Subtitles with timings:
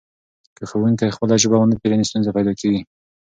[0.57, 2.81] که ښوونکی خپله ژبه ونه پېژني ستونزه پیدا کېږي.